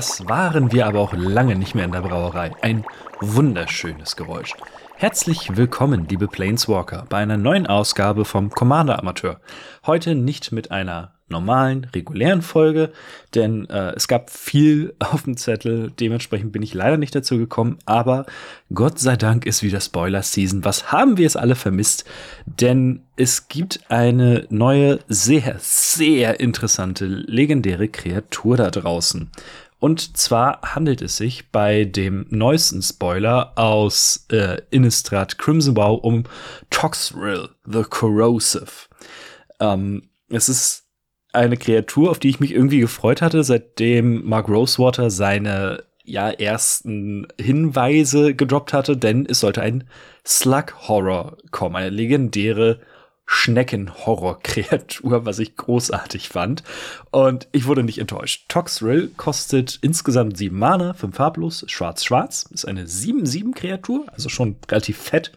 [0.00, 2.52] Das waren wir aber auch lange nicht mehr in der Brauerei.
[2.62, 2.86] Ein
[3.20, 4.54] wunderschönes Geräusch.
[4.96, 9.42] Herzlich willkommen, liebe Planeswalker, bei einer neuen Ausgabe vom Commander Amateur.
[9.84, 12.92] Heute nicht mit einer normalen, regulären Folge,
[13.34, 17.76] denn äh, es gab viel auf dem Zettel, dementsprechend bin ich leider nicht dazu gekommen,
[17.84, 18.24] aber
[18.72, 20.64] Gott sei Dank ist wieder Spoiler-Season.
[20.64, 22.06] Was haben wir es alle vermisst?
[22.46, 29.30] Denn es gibt eine neue, sehr, sehr interessante, legendäre Kreatur da draußen.
[29.80, 36.24] Und zwar handelt es sich bei dem neuesten Spoiler aus äh, Innistrad Crimson Wow um
[36.68, 38.88] Toxrill, the Corrosive.
[39.58, 40.84] Ähm, es ist
[41.32, 47.26] eine Kreatur, auf die ich mich irgendwie gefreut hatte, seitdem Mark Rosewater seine ja ersten
[47.40, 49.84] Hinweise gedroppt hatte, denn es sollte ein
[50.26, 52.80] Slug Horror kommen, eine legendäre
[53.32, 56.64] Schneckenhorror-Kreatur, was ich großartig fand.
[57.12, 58.46] Und ich wurde nicht enttäuscht.
[58.48, 62.48] Toxrill kostet insgesamt sieben Mana, fünf farblos, schwarz-schwarz.
[62.52, 65.30] Ist eine 7-7-Kreatur, also schon relativ fett.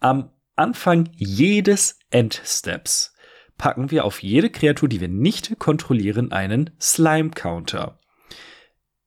[0.00, 3.14] Am Anfang jedes Endsteps
[3.56, 7.98] packen wir auf jede Kreatur, die wir nicht kontrollieren, einen Slime-Counter.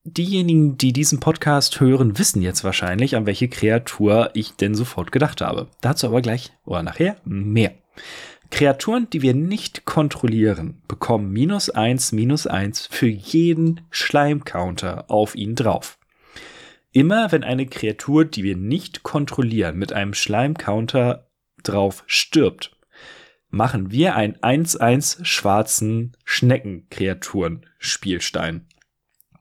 [0.06, 5.40] Diejenigen, die diesen Podcast hören, wissen jetzt wahrscheinlich, an welche Kreatur ich denn sofort gedacht
[5.42, 5.68] habe.
[5.81, 7.76] Dazu aber gleich oder nachher mehr.
[8.50, 15.56] Kreaturen, die wir nicht kontrollieren, bekommen minus eins, minus eins für jeden Schleimcounter auf ihn
[15.56, 15.98] drauf.
[16.92, 21.28] Immer wenn eine Kreatur, die wir nicht kontrollieren, mit einem Schleimcounter
[21.62, 22.75] drauf stirbt,
[23.50, 28.66] machen wir einen 1-1 schwarzen Schneckenkreaturen-Spielstein.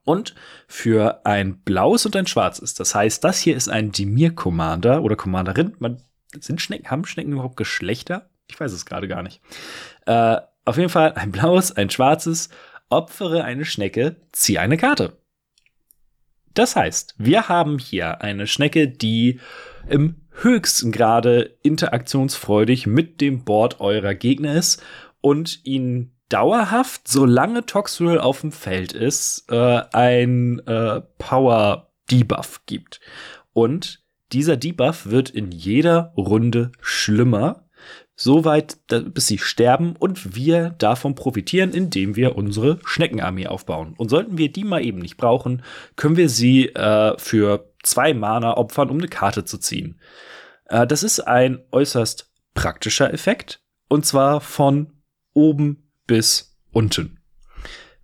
[0.05, 0.35] Und
[0.69, 2.75] für ein blaues und ein schwarzes.
[2.75, 5.75] Das heißt, das hier ist ein Dimir Commander oder Commanderin.
[5.81, 6.01] Man,
[6.39, 8.31] sind Schnecken, haben Schnecken überhaupt Geschlechter?
[8.49, 9.41] Ich weiß es gerade gar nicht.
[10.07, 12.49] Äh, auf jeden Fall ein blaues, ein schwarzes.
[12.89, 15.19] Opfere eine Schnecke, zieh eine Karte.
[16.55, 19.41] Das heißt, wir haben hier eine Schnecke, die
[19.89, 24.83] im höchsten Grade interaktionsfreudig mit dem Board eurer Gegner ist
[25.21, 33.01] und ihnen dauerhaft, solange Toxrill auf dem Feld ist, äh, ein äh, Power Debuff gibt.
[33.53, 34.03] Und
[34.33, 37.66] dieser Debuff wird in jeder Runde schlimmer,
[38.17, 43.95] so weit, bis sie sterben und wir davon profitieren, indem wir unsere Schneckenarmee aufbauen.
[43.99, 45.63] Und sollten wir die mal eben nicht brauchen,
[45.97, 50.01] können wir sie äh, für zwei Mana opfern, um eine Karte zu ziehen.
[50.65, 54.95] Äh, das ist ein äußerst praktischer Effekt und zwar von
[55.35, 57.21] oben bis unten.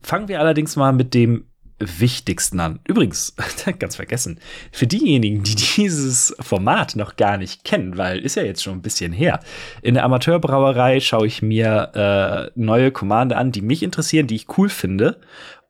[0.02, 1.51] Fangen wir allerdings mal mit dem
[1.98, 2.80] wichtigsten an.
[2.86, 3.34] Übrigens,
[3.78, 8.62] ganz vergessen, für diejenigen, die dieses Format noch gar nicht kennen, weil ist ja jetzt
[8.62, 9.40] schon ein bisschen her.
[9.82, 14.58] In der Amateurbrauerei schaue ich mir äh, neue Kommande an, die mich interessieren, die ich
[14.58, 15.20] cool finde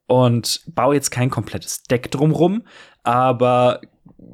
[0.06, 2.64] und baue jetzt kein komplettes Deck drumrum,
[3.02, 3.80] aber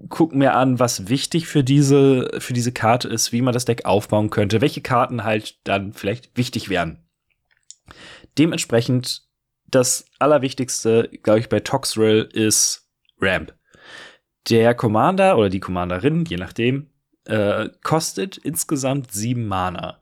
[0.09, 3.85] guck mir an, was wichtig für diese, für diese Karte ist, wie man das Deck
[3.85, 7.05] aufbauen könnte, welche Karten halt dann vielleicht wichtig wären.
[8.39, 9.28] Dementsprechend
[9.71, 12.89] das Allerwichtigste, glaube ich, bei Toxrill ist
[13.21, 13.55] Ramp.
[14.49, 16.91] Der Commander oder die Commanderin, je nachdem,
[17.27, 20.01] äh, kostet insgesamt sieben Mana.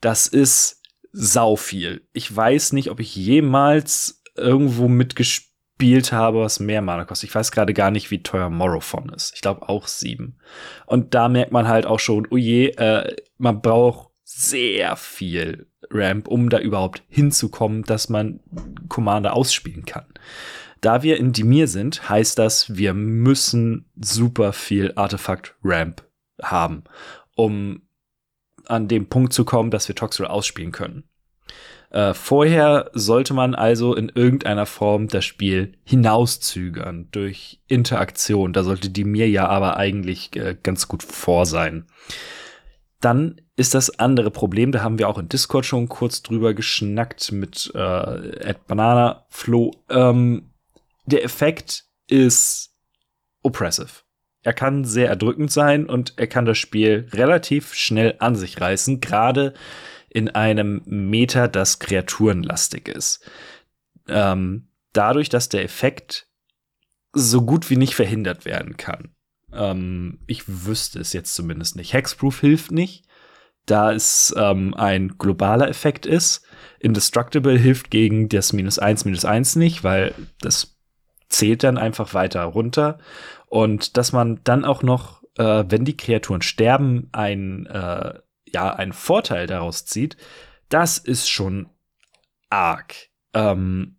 [0.00, 0.82] Das ist
[1.12, 2.06] sau viel.
[2.12, 7.28] Ich weiß nicht, ob ich jemals irgendwo mitgespielt habe, was mehr Mana kostet.
[7.28, 9.34] Ich weiß gerade gar nicht, wie teuer Morrophon ist.
[9.34, 10.38] Ich glaube auch sieben.
[10.86, 16.26] Und da merkt man halt auch schon, oh je, äh, man braucht sehr viel Ramp,
[16.28, 18.40] um da überhaupt hinzukommen, dass man
[18.88, 20.06] Commander ausspielen kann.
[20.80, 26.04] Da wir in Dimir sind, heißt das, wir müssen super viel Artefakt Ramp
[26.42, 26.84] haben,
[27.36, 27.82] um
[28.66, 31.04] an den Punkt zu kommen, dass wir Toxrill ausspielen können.
[31.90, 38.52] Äh, vorher sollte man also in irgendeiner Form das Spiel hinauszögern durch Interaktion.
[38.52, 41.86] Da sollte Dimir ja aber eigentlich äh, ganz gut vor sein.
[43.04, 47.32] Dann ist das andere Problem, da haben wir auch in Discord schon kurz drüber geschnackt
[47.32, 49.72] mit äh, Ed Banana Flo.
[49.90, 50.50] Ähm,
[51.04, 52.74] der Effekt ist
[53.42, 54.04] oppressive.
[54.42, 59.00] Er kann sehr erdrückend sein und er kann das Spiel relativ schnell an sich reißen,
[59.00, 59.52] gerade
[60.08, 63.28] in einem Meta, das kreaturenlastig ist.
[64.08, 66.28] ähm, dadurch, dass der Effekt
[67.12, 69.13] so gut wie nicht verhindert werden kann.
[69.54, 71.92] Ähm, ich wüsste es jetzt zumindest nicht.
[71.92, 73.04] Hexproof hilft nicht,
[73.66, 76.46] da es ähm, ein globaler Effekt ist.
[76.80, 80.76] Indestructible hilft gegen das minus eins minus eins nicht, weil das
[81.28, 82.98] zählt dann einfach weiter runter.
[83.46, 88.14] Und dass man dann auch noch, äh, wenn die Kreaturen sterben, ein, äh,
[88.46, 90.16] ja, einen Vorteil daraus zieht,
[90.68, 91.68] das ist schon
[92.50, 92.94] arg.
[93.32, 93.96] Ähm,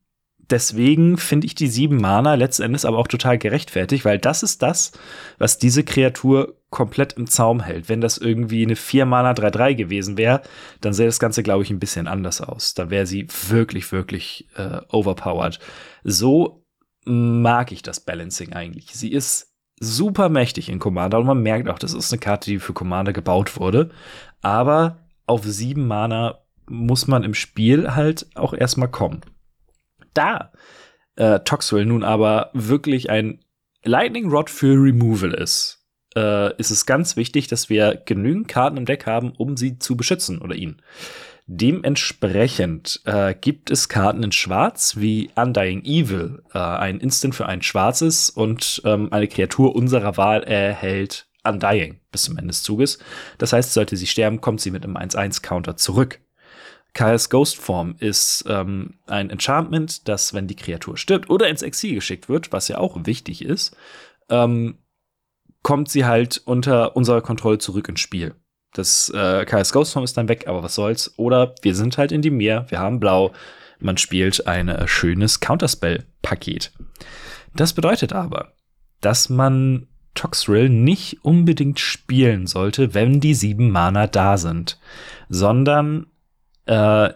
[0.50, 4.62] deswegen finde ich die sieben Mana letzten Endes aber auch total gerechtfertigt, weil das ist
[4.62, 4.92] das,
[5.38, 7.88] was diese Kreatur komplett im Zaum hält.
[7.88, 10.42] Wenn das irgendwie eine 4 Mana 3-3 gewesen wäre,
[10.82, 12.74] dann sähe das Ganze, glaube ich, ein bisschen anders aus.
[12.74, 15.60] Da wäre sie wirklich, wirklich äh, overpowered.
[16.04, 16.66] So
[17.06, 18.88] mag ich das Balancing eigentlich.
[18.94, 22.60] Sie ist super mächtig in Commander und man merkt auch, das ist eine Karte, die
[22.60, 23.92] für Commander gebaut wurde.
[24.42, 29.22] Aber auf sieben Mana muss man im Spiel halt auch erstmal kommen.
[30.16, 30.52] Da
[31.16, 33.40] äh, Toxwell nun aber wirklich ein
[33.84, 35.86] Lightning Rod für Removal ist,
[36.16, 39.96] äh, ist es ganz wichtig, dass wir genügend Karten im Deck haben, um sie zu
[39.96, 40.82] beschützen oder ihn.
[41.48, 47.62] Dementsprechend äh, gibt es Karten in Schwarz wie Undying Evil, äh, ein Instant für ein
[47.62, 52.98] schwarzes und ähm, eine Kreatur unserer Wahl erhält Undying bis zum Ende des Zuges.
[53.38, 56.20] Das heißt, sollte sie sterben, kommt sie mit einem 1-1-Counter zurück.
[56.96, 61.94] Kai's Ghost Form ist ähm, ein Enchantment, das, wenn die Kreatur stirbt oder ins Exil
[61.94, 63.76] geschickt wird, was ja auch wichtig ist,
[64.30, 64.80] ähm,
[65.62, 68.34] kommt sie halt unter unserer Kontrolle zurück ins Spiel.
[68.74, 71.14] Das äh, Kai's Ghost Form ist dann weg, aber was soll's.
[71.18, 73.34] Oder wir sind halt in die Meer, wir haben Blau,
[73.80, 76.72] man spielt ein äh, schönes Counterspell-Paket.
[77.56, 78.54] Das bedeutet aber,
[79.02, 84.80] dass man Toxrill nicht unbedingt spielen sollte, wenn die sieben Mana da sind,
[85.28, 86.08] sondern
[86.66, 87.14] äh,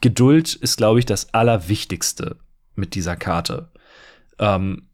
[0.00, 2.36] Geduld ist, glaube ich, das Allerwichtigste
[2.74, 3.70] mit dieser Karte.
[4.38, 4.88] Ähm,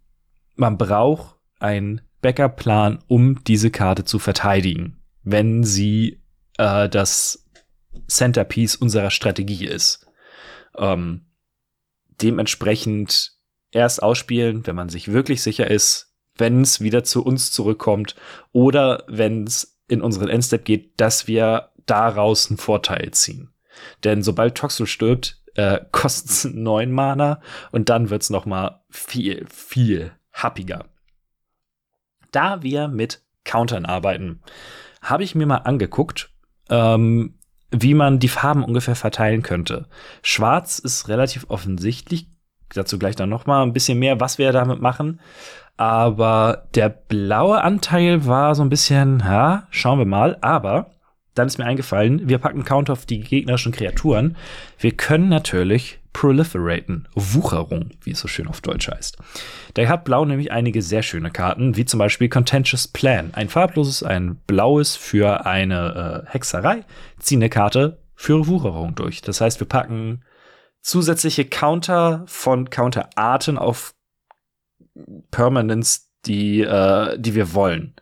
[0.55, 6.21] man braucht einen Backup-Plan, um diese Karte zu verteidigen, wenn sie
[6.59, 7.49] äh, das
[8.07, 10.07] Centerpiece unserer Strategie ist.
[10.77, 11.27] Ähm,
[12.21, 13.33] dementsprechend
[13.71, 18.15] erst ausspielen, wenn man sich wirklich sicher ist, wenn es wieder zu uns zurückkommt
[18.53, 23.53] oder wenn es in unseren Endstep geht, dass wir daraus einen Vorteil ziehen.
[24.05, 27.41] Denn sobald Toxel stirbt, äh, kostet es neun Mana
[27.73, 30.87] und dann wird's noch mal viel, viel happiger.
[32.31, 34.43] Da wir mit Countern arbeiten,
[35.03, 36.31] habe ich mir mal angeguckt,
[36.69, 37.39] ähm,
[37.71, 39.87] wie man die Farben ungefähr verteilen könnte.
[40.23, 42.29] Schwarz ist relativ offensichtlich.
[42.75, 45.21] Dazu gleich dann noch mal ein bisschen mehr, was wir damit machen.
[45.77, 50.37] Aber der blaue Anteil war so ein bisschen, ja, schauen wir mal.
[50.41, 50.91] Aber
[51.39, 54.37] dann ist mir eingefallen, wir packen Count auf die gegnerischen Kreaturen.
[54.79, 59.19] Wir können natürlich proliferaten, Wucherung, wie es so schön auf Deutsch heißt.
[59.75, 63.31] Da hat Blau nämlich einige sehr schöne Karten, wie zum Beispiel Contentious Plan.
[63.35, 66.85] Ein farbloses, ein blaues für eine äh, Hexerei.
[67.21, 69.23] Ziehen eine Karte für Wucherung durch.
[69.23, 70.25] Das heißt, wir packen
[70.83, 73.95] zusätzliche Counter von Counterarten auf
[75.31, 77.95] Permanence, die, äh, die wir wollen.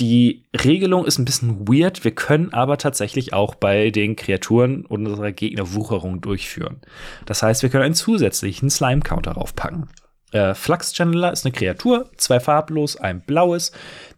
[0.00, 2.02] Die Regelung ist ein bisschen weird.
[2.02, 6.80] Wir können aber tatsächlich auch bei den Kreaturen unserer Gegner Wucherung durchführen.
[7.26, 9.88] Das heißt, wir können einen zusätzlichen Slime-Counter raufpacken.
[10.32, 13.70] Äh, Flux Channeler ist eine Kreatur, zwei farblos, ein blaues,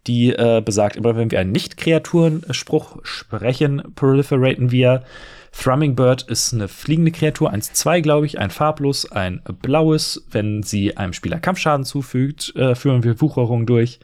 [0.07, 5.03] die äh, besagt, immer wenn wir einen Nicht-Kreaturen-Spruch sprechen, proliferaten wir.
[5.51, 10.25] Thrumming Bird ist eine fliegende Kreatur, 1-2, glaube ich, ein farblos, ein blaues.
[10.31, 13.99] Wenn sie einem Spieler Kampfschaden zufügt, äh, führen wir Wucherung durch.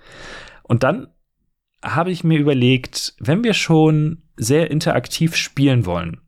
[0.64, 1.08] Und dann
[1.84, 6.22] habe ich mir überlegt, wenn wir schon sehr interaktiv spielen wollen,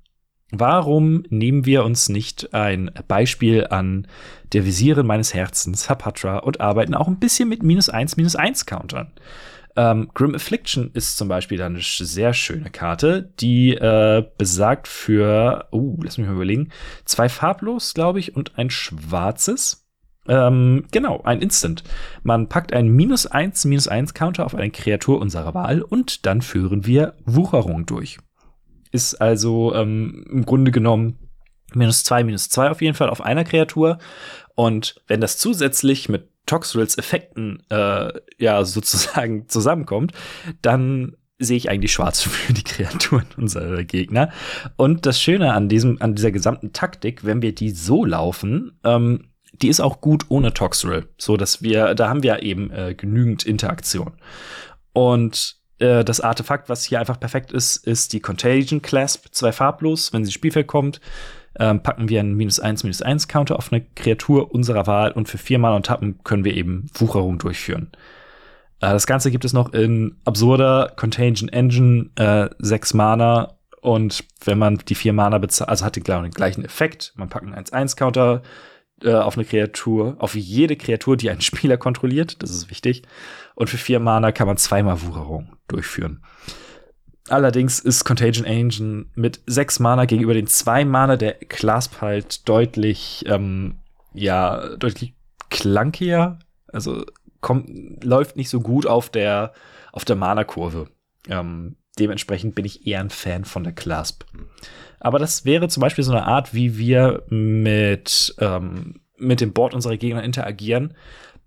[0.52, 4.08] warum nehmen wir uns nicht ein Beispiel an
[4.54, 8.66] der Visiere meines Herzens, Hapatra, und arbeiten auch ein bisschen mit minus eins, minus eins
[8.66, 9.12] Countern?
[9.78, 16.00] Ähm, Grim Affliction ist zum Beispiel eine sehr schöne Karte, die äh, besagt für, uh,
[16.02, 16.70] lass mich mal überlegen,
[17.04, 19.85] zwei farblos, glaube ich, und ein schwarzes.
[20.28, 21.84] Ähm, genau, ein Instant.
[22.24, 26.42] Man packt einen minus 1, minus 1 Counter auf eine Kreatur unserer Wahl und dann
[26.42, 28.18] führen wir Wucherung durch.
[28.92, 31.20] Ist also ähm, im Grunde genommen
[31.74, 34.00] minus 2, minus 2 auf jeden Fall auf einer Kreatur.
[34.56, 40.14] Und wenn das zusätzlich mit Toxrils Effekten äh, ja sozusagen zusammenkommt,
[40.62, 44.32] dann sehe ich eigentlich schwarz für die Kreaturen unserer Gegner.
[44.78, 49.30] Und das Schöne an diesem, an dieser gesamten Taktik, wenn wir die so laufen, ähm,
[49.62, 53.46] die ist auch gut ohne Toxrill, so dass wir, da haben wir eben äh, genügend
[53.46, 54.14] Interaktion.
[54.94, 60.14] Und äh, das Artefakt, was hier einfach perfekt ist, ist die Contagion Clasp, zwei farblos,
[60.14, 61.02] wenn sie ins Spielfeld kommt.
[61.58, 65.30] ähm, packen wir einen minus 1, minus 1 Counter auf eine Kreatur unserer Wahl und
[65.30, 67.92] für vier Mana und Tappen können wir eben Wucherung durchführen.
[68.82, 74.58] Äh, das Ganze gibt es noch in absurder Contagion Engine, äh, 6 Mana und wenn
[74.58, 77.14] man die vier Mana bezahlt, also hat genau den gleichen Effekt.
[77.16, 78.42] Man packt einen 1-1-Counter
[79.02, 82.42] äh, auf eine Kreatur, auf jede Kreatur, die einen Spieler kontrolliert.
[82.42, 83.04] Das ist wichtig.
[83.56, 86.24] Und für vier Mana kann man zweimal Wucherung durchführen.
[87.28, 93.26] Allerdings ist Contagion Engine mit sechs Mana gegenüber den zwei Mana der Clasp halt deutlich,
[93.28, 93.78] ähm,
[94.14, 95.16] ja, deutlich
[95.50, 96.38] klankier.
[96.68, 97.04] Also
[97.42, 99.54] kommt, läuft nicht so gut auf der,
[99.92, 100.88] auf der Mana-Kurve.
[101.28, 104.24] Ähm, dementsprechend bin ich eher ein Fan von der Clasp.
[105.00, 109.74] Aber das wäre zum Beispiel so eine Art, wie wir mit, ähm, mit dem Board
[109.74, 110.94] unserer Gegner interagieren,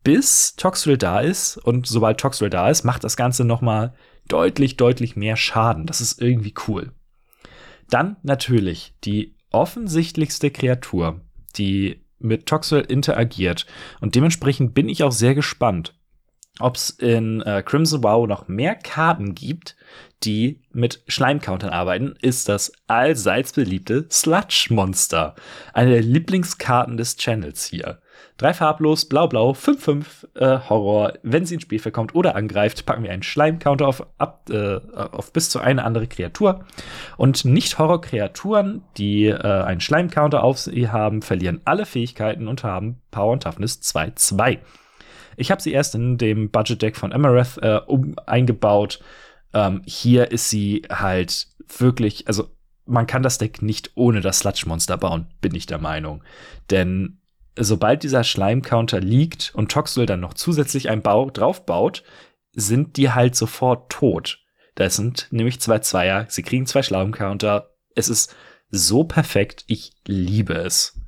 [0.05, 1.57] bis Toxrill da ist.
[1.57, 3.95] Und sobald Toxrill da ist, macht das Ganze noch mal
[4.28, 5.87] deutlich, deutlich mehr Schaden.
[5.87, 6.93] Das ist irgendwie cool.
[7.90, 11.21] Dann natürlich die offensichtlichste Kreatur,
[11.57, 13.67] die mit Toxrill interagiert.
[14.00, 15.98] Und dementsprechend bin ich auch sehr gespannt,
[16.61, 19.77] ob es in äh, Crimson Wow noch mehr Karten gibt,
[20.25, 25.35] die mit Schleimcountern arbeiten, ist das allseits beliebte Sludge-Monster.
[25.73, 28.00] Eine der Lieblingskarten des Channels hier.
[28.37, 31.15] Drei farblos, blau-blau, 5-5 äh, Horror.
[31.23, 35.33] Wenn sie ins Spiel verkommt oder angreift, packen wir einen Schleimcounter auf, ab, äh, auf
[35.33, 36.65] bis zu eine andere Kreatur.
[37.17, 43.33] Und Nicht-Horror-Kreaturen, die äh, einen Schleimcounter auf sie haben, verlieren alle Fähigkeiten und haben Power
[43.33, 44.59] und Toughness 2-2.
[45.38, 49.00] Ich habe sie erst in dem Budget-Deck von Emereth äh, um, eingebaut.
[49.54, 51.47] Ähm, hier ist sie halt
[51.78, 52.50] wirklich, also
[52.85, 56.23] man kann das Deck nicht ohne das Sludge-Monster bauen, bin ich der Meinung.
[56.71, 57.21] Denn
[57.57, 62.02] sobald dieser Schleim-Counter liegt und Toxel dann noch zusätzlich ein Bau draufbaut,
[62.52, 64.40] sind die halt sofort tot.
[64.75, 67.71] Das sind nämlich zwei Zweier, sie kriegen zwei Schleim-Counter.
[67.95, 68.35] Es ist
[68.71, 71.00] so perfekt, ich liebe es.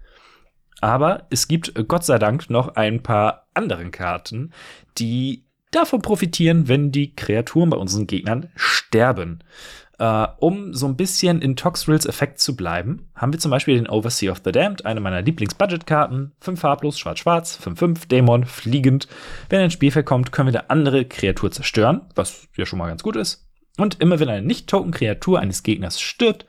[0.80, 4.52] Aber es gibt äh, Gott sei Dank noch ein paar anderen Karten,
[4.98, 9.42] die davon profitieren, wenn die Kreaturen bei unseren Gegnern sterben.
[10.02, 13.86] Uh, um so ein bisschen in Toxrills Effekt zu bleiben, haben wir zum Beispiel den
[13.86, 16.32] Overseer of the Damned, eine meiner Lieblings-Budget-Karten.
[16.40, 19.08] 5 farblos, schwarz-schwarz, 5-5, Dämon, fliegend.
[19.50, 23.02] Wenn ins Spielfeld kommt, können wir eine andere Kreatur zerstören, was ja schon mal ganz
[23.02, 23.46] gut ist.
[23.76, 26.46] Und immer wenn eine Nicht-Token-Kreatur eines Gegners stirbt,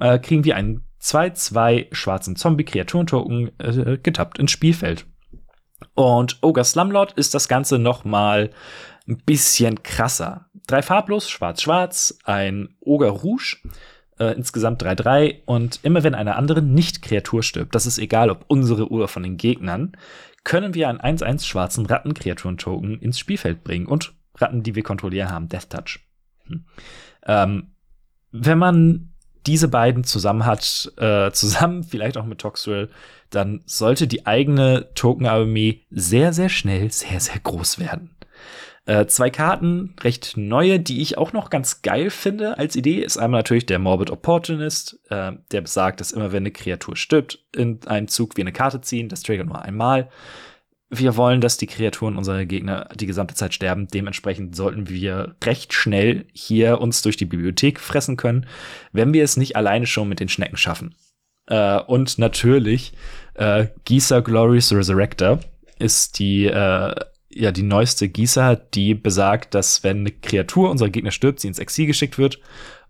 [0.00, 5.06] äh, kriegen wir einen 2-2 schwarzen Zombie-Kreaturentoken äh, getappt ins Spielfeld.
[5.94, 8.50] Und Ogre Slumlord ist das Ganze noch mal
[9.08, 10.46] ein bisschen krasser.
[10.66, 13.56] Drei farblos, schwarz-schwarz, ein Ogre Rouge,
[14.18, 18.90] äh, insgesamt 3-3 und immer wenn eine andere Nicht-Kreatur stirbt, das ist egal, ob unsere
[18.90, 19.96] oder von den Gegnern,
[20.44, 25.48] können wir einen 1-1 schwarzen Ratten-Kreaturen-Token ins Spielfeld bringen und Ratten, die wir kontrollieren, haben
[25.48, 26.00] Death Touch.
[26.46, 26.64] Hm.
[27.26, 27.72] Ähm,
[28.30, 29.11] wenn man
[29.46, 32.90] diese beiden zusammen hat, äh, zusammen vielleicht auch mit Toxrill,
[33.30, 38.10] dann sollte die eigene Token-Armee sehr, sehr schnell sehr, sehr groß werden.
[38.84, 43.16] Äh, zwei Karten, recht neue, die ich auch noch ganz geil finde als Idee, ist
[43.16, 47.78] einmal natürlich der Morbid Opportunist, äh, der besagt, dass immer wenn eine Kreatur stirbt, in
[47.86, 50.08] einem Zug wir eine Karte ziehen, das triggert nur einmal
[50.94, 53.88] wir wollen, dass die Kreaturen unserer Gegner die gesamte Zeit sterben.
[53.88, 58.46] Dementsprechend sollten wir recht schnell hier uns durch die Bibliothek fressen können,
[58.92, 60.94] wenn wir es nicht alleine schon mit den Schnecken schaffen.
[61.46, 62.92] Äh, und natürlich,
[63.34, 65.40] äh, Gisa Glorious Resurrector
[65.78, 66.94] ist die, äh,
[67.30, 71.58] ja, die neueste Gisa, die besagt, dass wenn eine Kreatur unserer Gegner stirbt, sie ins
[71.58, 72.38] Exil geschickt wird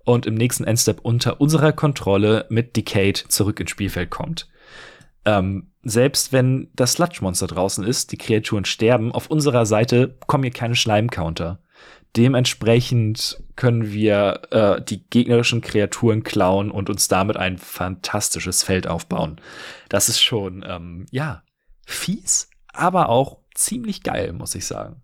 [0.04, 4.48] und im nächsten Endstep unter unserer Kontrolle mit Decayed zurück ins Spielfeld kommt.
[5.24, 10.52] Ähm, selbst wenn das Sludge-Monster draußen ist, die Kreaturen sterben, auf unserer Seite kommen hier
[10.52, 11.60] keine Schleim-Counter.
[12.16, 19.40] Dementsprechend können wir äh, die gegnerischen Kreaturen klauen und uns damit ein fantastisches Feld aufbauen.
[19.88, 21.42] Das ist schon, ähm, ja,
[21.86, 25.02] fies, aber auch ziemlich geil, muss ich sagen.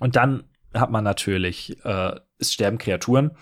[0.00, 3.32] Und dann hat man natürlich, äh, es sterben Kreaturen.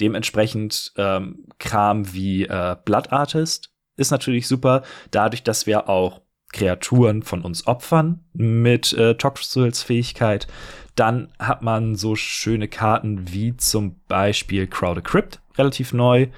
[0.00, 7.22] Dementsprechend ähm, Kram wie äh, Blood Artist, ist natürlich super, dadurch, dass wir auch Kreaturen
[7.22, 10.46] von uns opfern mit äh, Toxels Fähigkeit.
[10.94, 16.28] Dann hat man so schöne Karten wie zum Beispiel Crowded Crypt, relativ neu.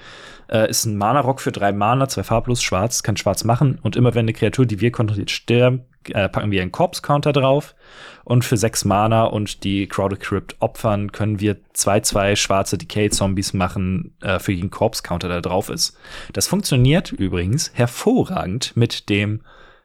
[0.49, 3.79] Äh, ist ein Mana-Rock für drei Mana, zwei farblos, schwarz, kann schwarz machen.
[3.81, 7.73] Und immer wenn eine Kreatur, die wir kontrolliert, stirbt, äh, packen wir einen Corpse-Counter drauf.
[8.23, 13.53] Und für sechs Mana und die Crowded Crypt opfern, können wir zwei, zwei schwarze Decay-Zombies
[13.53, 15.97] machen äh, für jeden Corpse-Counter, der drauf ist.
[16.33, 19.41] Das funktioniert übrigens hervorragend mit dem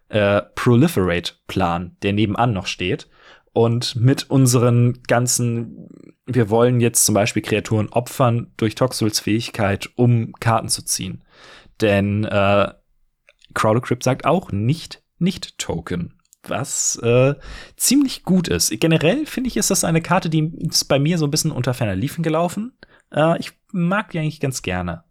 [0.08, 3.08] äh, Proliferate-Plan, der nebenan noch steht.
[3.52, 5.88] Und mit unseren ganzen,
[6.26, 11.24] wir wollen jetzt zum Beispiel Kreaturen opfern durch Toxels Fähigkeit, um Karten zu ziehen.
[11.80, 12.72] Denn äh,
[13.54, 16.16] Crowder Crypt sagt auch nicht Nicht-Token
[16.48, 17.34] was äh,
[17.76, 18.70] ziemlich gut ist.
[18.80, 21.74] Generell finde ich, ist das eine Karte, die ist bei mir so ein bisschen unter
[21.74, 22.72] ferner Liefen gelaufen.
[23.12, 25.04] Äh, ich mag die eigentlich ganz gerne.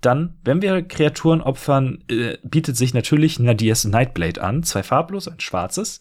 [0.00, 4.62] Dann, wenn wir Kreaturen opfern, äh, bietet sich natürlich Nadias Nightblade an.
[4.62, 6.00] Zwei farblos, ein schwarzes.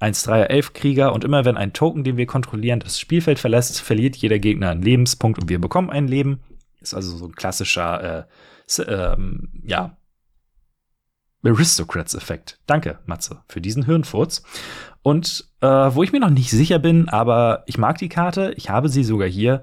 [0.00, 4.38] 1-3er Elfkrieger und immer wenn ein Token, den wir kontrollieren, das Spielfeld verlässt, verliert jeder
[4.38, 6.40] Gegner einen Lebenspunkt und wir bekommen ein Leben.
[6.80, 8.26] Ist also so ein klassischer,
[8.78, 9.96] äh, ähm, ja,
[11.44, 12.58] Aristocrats-Effekt.
[12.66, 14.42] Danke, Matze, für diesen Hirnfurz.
[15.02, 18.70] Und äh, wo ich mir noch nicht sicher bin, aber ich mag die Karte, ich
[18.70, 19.62] habe sie sogar hier,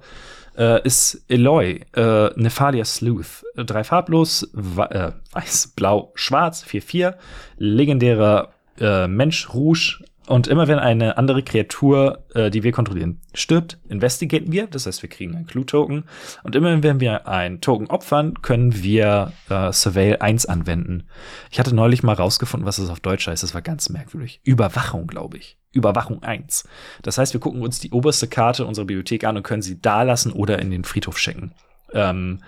[0.57, 3.45] äh, ist Eloy, äh, Nephalia Sleuth.
[3.55, 7.15] Drei farblos, äh, weiß, blau, schwarz, 4-4.
[7.57, 13.79] Legendärer äh, Mensch Rouge und immer wenn eine andere Kreatur, äh, die wir kontrollieren, stirbt,
[13.89, 14.67] investigaten wir.
[14.67, 16.03] Das heißt, wir kriegen einen Clue-Token.
[16.43, 21.07] Und immer wenn wir einen Token opfern, können wir äh, Surveil 1 anwenden.
[21.49, 23.41] Ich hatte neulich mal rausgefunden, was das auf Deutsch heißt.
[23.41, 24.41] Das war ganz merkwürdig.
[24.43, 25.57] Überwachung, glaube ich.
[25.71, 26.67] Überwachung 1.
[27.01, 30.03] Das heißt, wir gucken uns die oberste Karte unserer Bibliothek an und können sie da
[30.03, 31.53] lassen oder in den Friedhof schicken.
[31.93, 32.43] Ähm,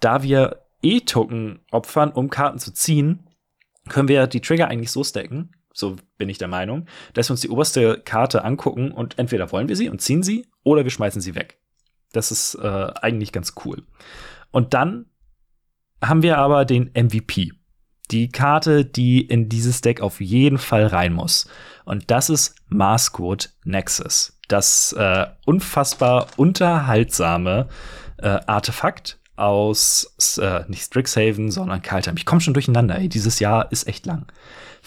[0.00, 3.26] da wir E-Token opfern, um Karten zu ziehen,
[3.88, 7.40] können wir die Trigger eigentlich so stacken, so bin ich der Meinung, dass wir uns
[7.40, 11.20] die oberste Karte angucken und entweder wollen wir sie und ziehen sie oder wir schmeißen
[11.20, 11.58] sie weg.
[12.12, 13.84] Das ist äh, eigentlich ganz cool.
[14.50, 15.06] Und dann
[16.02, 17.52] haben wir aber den MVP.
[18.10, 21.48] Die Karte, die in dieses Deck auf jeden Fall rein muss.
[21.84, 24.38] Und das ist Maskwood Nexus.
[24.48, 27.68] Das äh, unfassbar unterhaltsame
[28.16, 32.16] äh, Artefakt aus äh, nicht Strixhaven, sondern Kaltheim.
[32.16, 33.08] Ich komme schon durcheinander, ey.
[33.08, 34.26] Dieses Jahr ist echt lang.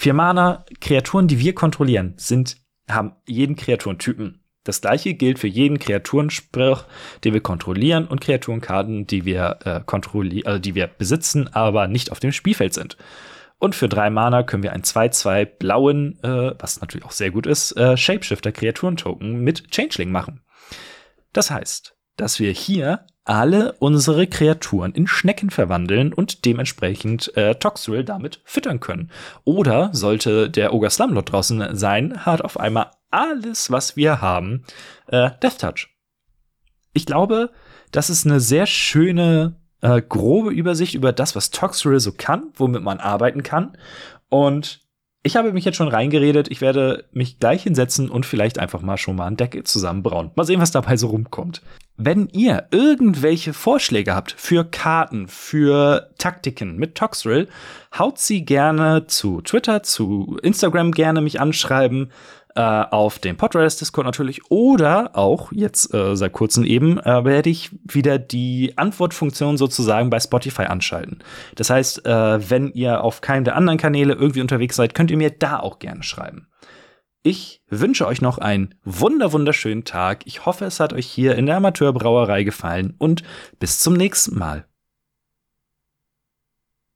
[0.01, 2.57] Vier Mana, Kreaturen, die wir kontrollieren, sind,
[2.89, 4.43] haben jeden Kreaturentypen.
[4.63, 6.85] Das gleiche gilt für jeden Kreaturenspruch,
[7.23, 12.11] den wir kontrollieren und Kreaturenkarten, die wir äh, kontrollieren, also die wir besitzen, aber nicht
[12.11, 12.97] auf dem Spielfeld sind.
[13.59, 17.45] Und für drei Mana können wir einen 2-2 blauen, äh, was natürlich auch sehr gut
[17.45, 20.41] ist, äh, Shapeshifter-Kreaturentoken mit Changeling machen.
[21.31, 28.03] Das heißt, dass wir hier alle unsere Kreaturen in Schnecken verwandeln und dementsprechend äh, Toxrill
[28.03, 29.11] damit füttern können.
[29.43, 34.63] Oder sollte der Ogre Slumlord draußen sein, hat auf einmal alles, was wir haben,
[35.07, 35.89] äh, Death Touch.
[36.93, 37.51] Ich glaube,
[37.91, 42.81] das ist eine sehr schöne, äh, grobe Übersicht über das, was Toxrill so kann, womit
[42.81, 43.77] man arbeiten kann.
[44.29, 44.81] Und
[45.23, 46.49] ich habe mich jetzt schon reingeredet.
[46.49, 50.31] Ich werde mich gleich hinsetzen und vielleicht einfach mal schon mal ein Deck zusammenbrauen.
[50.35, 51.61] Mal sehen, was dabei so rumkommt.
[52.03, 57.47] Wenn ihr irgendwelche Vorschläge habt für Karten, für Taktiken mit Toxrill,
[57.95, 62.11] haut sie gerne zu Twitter, zu Instagram gerne mich anschreiben
[62.55, 67.51] äh, auf dem Podriders Discord natürlich oder auch jetzt äh, seit kurzem eben äh, werde
[67.51, 71.19] ich wieder die Antwortfunktion sozusagen bei Spotify anschalten.
[71.53, 75.17] Das heißt, äh, wenn ihr auf keinem der anderen Kanäle irgendwie unterwegs seid, könnt ihr
[75.17, 76.47] mir da auch gerne schreiben.
[77.23, 80.25] Ich wünsche euch noch einen wunder wunderschönen Tag.
[80.25, 83.21] Ich hoffe, es hat euch hier in der Amateurbrauerei gefallen und
[83.59, 84.65] bis zum nächsten Mal.